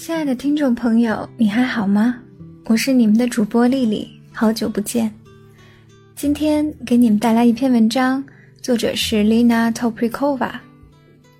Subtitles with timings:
[0.00, 2.16] 亲爱的听众朋友，你还好吗？
[2.64, 5.12] 我是你们的主播丽丽，好久不见。
[6.16, 8.24] 今天给你们带来一篇文章，
[8.62, 10.52] 作者是 Lina Toprikova。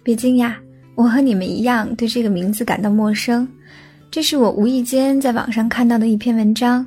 [0.02, 0.52] 别惊讶，
[0.94, 3.48] 我和你们一样对这个名字感到陌生。
[4.10, 6.86] 这是我无意间在网上看到的一篇文章，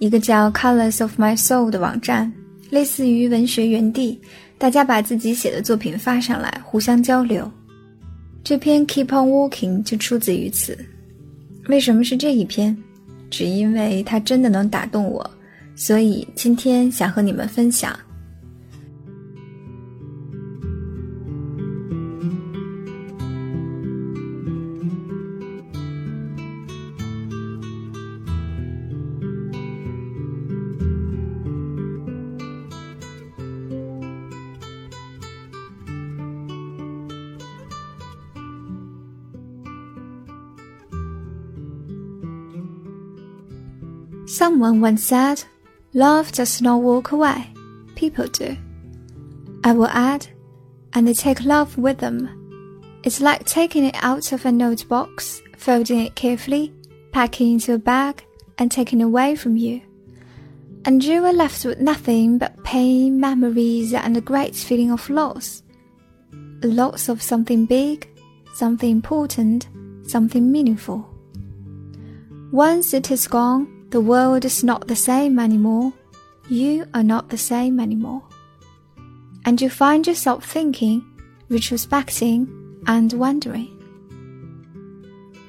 [0.00, 2.30] 一个叫 Colors of My Soul 的网站，
[2.68, 4.20] 类似于文学园地，
[4.58, 7.50] 大家把自己写的作品发上来，互相交流。
[8.44, 10.76] 这篇 Keep on Walking 就出自于此。
[11.68, 12.76] 为什么是这一篇？
[13.30, 15.28] 只因为它真的能打动我，
[15.74, 17.98] 所以今天想和你们分享。
[44.26, 45.44] Someone once said,
[45.92, 47.52] Love does not walk away,
[47.94, 48.56] people do.
[49.62, 50.26] I will add,
[50.92, 53.00] and they take love with them.
[53.04, 56.72] It's like taking it out of a note box, folding it carefully,
[57.12, 58.24] packing into a bag,
[58.58, 59.82] and taking it away from you.
[60.86, 65.62] And you are left with nothing but pain, memories, and a great feeling of loss.
[66.62, 68.08] Loss of something big,
[68.54, 69.68] something important,
[70.06, 71.08] something meaningful.
[72.52, 75.92] Once it is gone, the world is not the same anymore.
[76.48, 78.24] You are not the same anymore.
[79.44, 81.04] And you find yourself thinking,
[81.48, 82.42] retrospecting,
[82.88, 83.70] and wondering.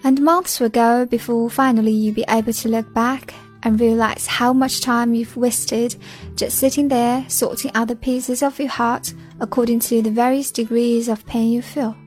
[0.03, 4.53] And months will go before finally you be able to look back and realize how
[4.53, 5.95] much time you've wasted
[6.35, 11.07] just sitting there sorting out the pieces of your heart according to the various degrees
[11.07, 11.97] of pain you feel.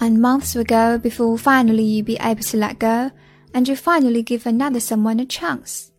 [0.00, 3.10] And months will go before finally you be able to let go
[3.54, 5.92] and you finally give another someone a chance.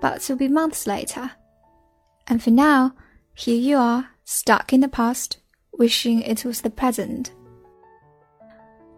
[0.00, 1.32] But it'll be months later.
[2.26, 2.94] And for now,
[3.34, 5.38] here you are, stuck in the past,
[5.72, 7.32] wishing it was the present.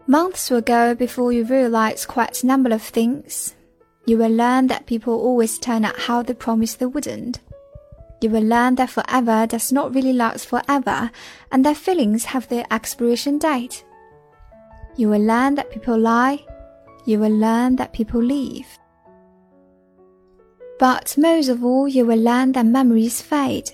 [0.07, 3.55] Months will go before you realize quite a number of things.
[4.05, 7.39] You will learn that people always turn out how they promised they wouldn't
[8.21, 11.11] you will learn that forever does not really last forever
[11.51, 13.83] and that feelings have their expiration date.
[14.95, 16.45] You will learn that people lie.
[17.05, 18.67] You will learn that people leave.
[20.79, 23.71] But most of all, you will learn that memories fade.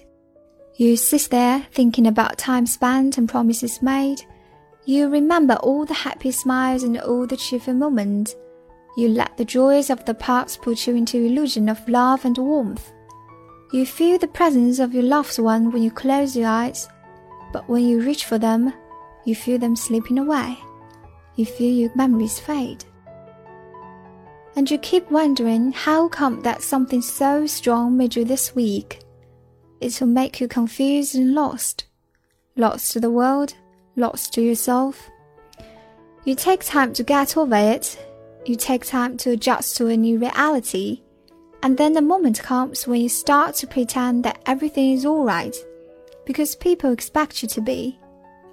[0.76, 4.22] You sit there thinking about time spent and promises made.
[4.86, 8.36] You remember all the happy smiles and all the cheerful moments.
[8.96, 12.94] You let the joys of the past put you into illusion of love and warmth.
[13.70, 16.88] You feel the presence of your loved one when you close your eyes,
[17.52, 18.74] but when you reach for them,
[19.26, 20.58] you feel them slipping away.
[21.36, 22.86] You feel your memories fade.
[24.56, 29.02] And you keep wondering how come that something so strong made you this weak?
[29.82, 31.88] It will make you confused and lost.
[32.56, 33.54] Lost to the world,
[33.98, 35.10] lost to yourself.
[36.24, 38.00] You take time to get over it.
[38.46, 41.02] You take time to adjust to a new reality
[41.64, 45.56] and then the moment comes when you start to pretend that everything is alright,
[46.26, 48.00] because people expect you to be.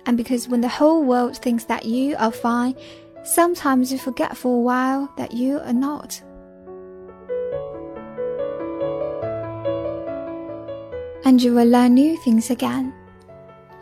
[0.07, 2.77] And because when the whole world thinks that you are fine,
[3.25, 6.23] sometimes you forget for a while that you are not.
[11.25, 12.93] And you will learn new things again.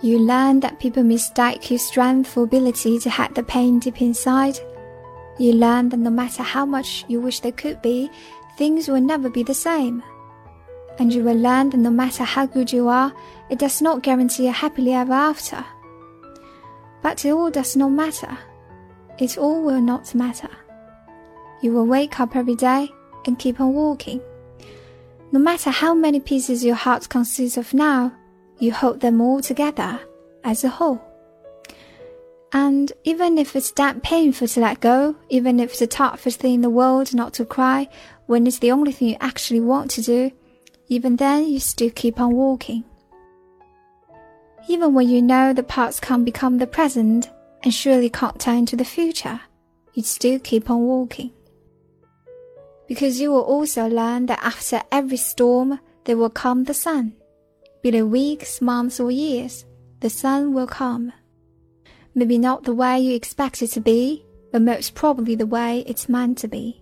[0.01, 4.59] You learn that people mistake your strength for ability to hide the pain deep inside.
[5.39, 8.11] You learn that no matter how much you wish they could be,
[8.57, 10.03] things will never be the same.
[10.99, 13.13] And you will learn that no matter how good you are,
[13.51, 15.65] it does not guarantee a happily ever after.
[17.03, 18.39] But it all does not matter.
[19.19, 20.51] It all will not matter.
[21.63, 22.91] You will wake up every day
[23.27, 24.21] and keep on walking.
[25.31, 28.13] No matter how many pieces your heart consists of now,
[28.59, 30.01] you hold them all together
[30.45, 31.01] as a whole.
[32.53, 36.55] And even if it's that painful to let go, even if it's the toughest thing
[36.55, 37.89] in the world not to cry,
[38.27, 40.31] when it's the only thing you actually want to do,
[40.89, 42.85] even then you still keep on walking.
[44.69, 47.31] Even when you know the past can't become the present
[47.63, 49.41] and surely can't turn into the future,
[49.95, 51.33] you still keep on walking.
[52.87, 57.15] Because you will also learn that after every storm, there will come the sun.
[57.83, 59.65] Be it weeks, months, or years,
[60.01, 61.13] the sun will come.
[62.15, 66.09] Maybe not the way you expect it to be, but most probably the way it's
[66.09, 66.82] meant to be.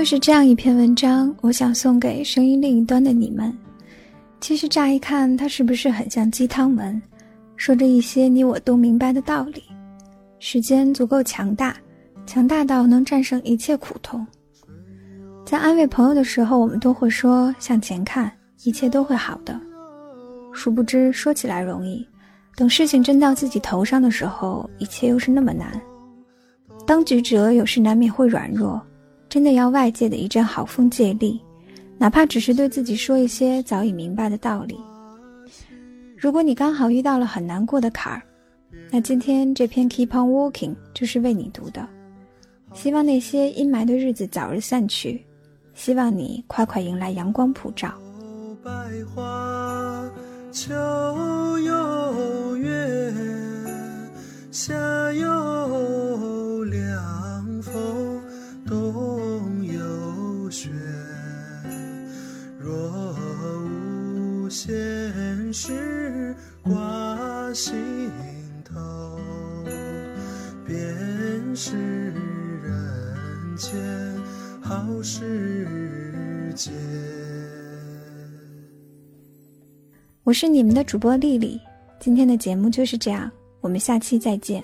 [0.00, 3.54] 就是这样一篇文章，我想送给声音另一端的你们。
[4.40, 7.02] 其实乍一看，它是不是很像鸡汤文，
[7.54, 9.62] 说着一些你我都明白的道理？
[10.38, 11.76] 时间足够强大，
[12.24, 14.26] 强大到能战胜一切苦痛。
[15.44, 18.32] 在安慰朋友的时候，我们都会说向前看，
[18.64, 19.60] 一切都会好的。
[20.50, 22.08] 殊不知，说起来容易，
[22.56, 25.78] 等事情真到自己头上的时候，一切又是那么难。
[26.86, 28.80] 当局者有时难免会软弱，
[29.30, 31.40] 真的要外界的一阵好风借力，
[31.96, 34.76] 哪怕只是对自己说一些早已明白的道理。
[36.18, 38.20] 如果你刚好遇到了很难过的坎儿，
[38.90, 41.88] 那今天这篇 Keep on Walking 就是为你读的。
[42.74, 45.24] 希望那些阴霾的日子早日散去，
[45.74, 47.94] 希望你快快迎来阳光普照。
[48.64, 48.70] 百
[49.14, 50.10] 花
[50.50, 50.74] 秋
[51.60, 53.14] 有月，
[54.50, 54.74] 夏
[55.12, 55.49] 有
[65.52, 67.74] 闲事挂心
[68.64, 69.18] 头，
[70.64, 70.76] 便
[71.56, 71.76] 是
[72.62, 73.76] 人间
[74.62, 76.70] 好时节。
[80.22, 81.60] 我是你们的主播丽丽，
[81.98, 83.28] 今天的节目就是这样，
[83.60, 84.62] 我们下期再见。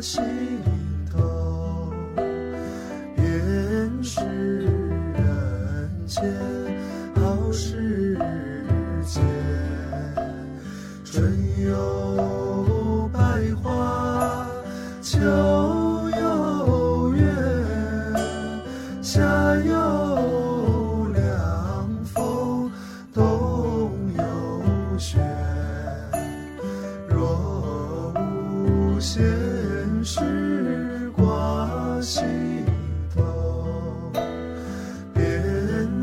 [0.00, 0.18] 习
[0.64, 0.69] 惯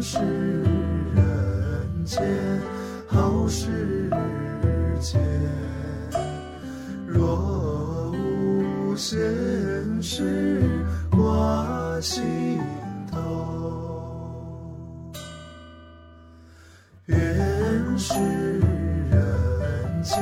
[0.10, 0.20] 是
[1.14, 2.24] 人间，
[3.08, 4.10] 好时
[5.02, 5.20] 节。
[7.06, 9.20] 若无闲
[10.02, 10.64] 事，
[11.12, 12.24] 挂心
[13.12, 14.24] 头。
[17.08, 17.18] 愿
[17.98, 18.14] 是
[19.10, 20.18] 人间，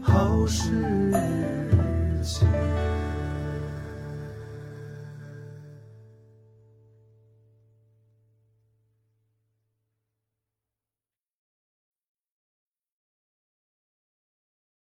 [0.00, 1.01] 好时节。